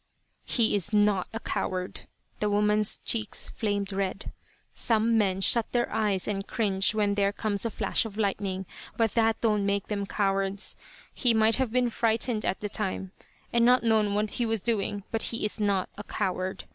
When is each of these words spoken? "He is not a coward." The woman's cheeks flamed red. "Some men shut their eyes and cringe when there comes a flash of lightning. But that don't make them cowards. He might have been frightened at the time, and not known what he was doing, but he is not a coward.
"He 0.47 0.73
is 0.73 0.91
not 0.91 1.29
a 1.31 1.39
coward." 1.39 2.07
The 2.39 2.49
woman's 2.49 2.97
cheeks 3.05 3.49
flamed 3.49 3.93
red. 3.93 4.31
"Some 4.73 5.15
men 5.15 5.41
shut 5.41 5.71
their 5.73 5.93
eyes 5.93 6.27
and 6.27 6.47
cringe 6.47 6.95
when 6.95 7.13
there 7.13 7.31
comes 7.31 7.65
a 7.67 7.69
flash 7.69 8.03
of 8.03 8.17
lightning. 8.17 8.65
But 8.97 9.13
that 9.13 9.39
don't 9.41 9.63
make 9.63 9.89
them 9.89 10.07
cowards. 10.07 10.75
He 11.13 11.35
might 11.35 11.57
have 11.57 11.71
been 11.71 11.91
frightened 11.91 12.43
at 12.45 12.61
the 12.61 12.67
time, 12.67 13.11
and 13.53 13.63
not 13.63 13.83
known 13.83 14.15
what 14.15 14.31
he 14.31 14.45
was 14.47 14.63
doing, 14.63 15.03
but 15.11 15.21
he 15.29 15.45
is 15.45 15.59
not 15.59 15.87
a 15.95 16.03
coward. 16.03 16.63